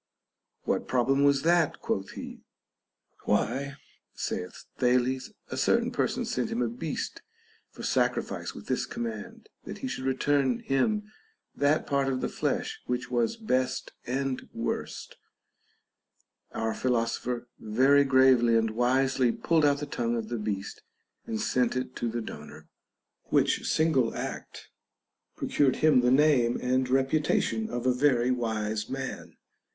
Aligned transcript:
What 0.63 0.87
prob 0.87 1.09
lem 1.09 1.23
was 1.23 1.43
that] 1.43 1.79
quoth 1.79 2.13
he. 2.13 2.41
Why, 3.25 3.75
saith 4.15 4.65
Thales, 4.79 5.31
a 5.49 5.57
certain 5.57 5.91
person 5.91 6.25
sent 6.25 6.49
him 6.49 6.63
a 6.63 6.67
beast 6.69 7.21
for 7.69 7.83
sacrifice 7.83 8.55
with 8.55 8.65
this 8.65 8.87
command, 8.87 9.47
that 9.65 9.77
he 9.77 9.87
should 9.87 10.05
return 10.05 10.61
him 10.61 11.03
that 11.53 11.85
part 11.85 12.07
of 12.11 12.19
his 12.19 12.33
flesh 12.33 12.81
which 12.87 13.11
was 13.11 13.37
best 13.37 13.91
and 14.07 14.49
worst; 14.55 15.17
our 16.51 16.73
philosopher 16.73 17.47
very 17.59 18.03
gravely 18.03 18.57
and 18.57 18.71
wisely 18.71 19.31
pulled 19.31 19.65
out 19.65 19.77
the 19.81 19.85
tongue 19.85 20.15
of 20.15 20.29
the 20.29 20.39
beast, 20.39 20.81
and 21.27 21.39
sent 21.39 21.75
it 21.75 21.95
to 21.97 22.09
the 22.09 22.21
donor;— 22.21 22.67
which 23.25 23.69
single 23.69 24.15
act 24.15 24.69
procured 25.35 25.75
him 25.75 26.01
the 26.01 26.09
name 26.09 26.57
and 26.59 26.89
reputation 26.89 27.69
of 27.69 27.85
a 27.85 27.93
very 27.93 28.31
wise 28.31 28.89
man. 28.89 29.37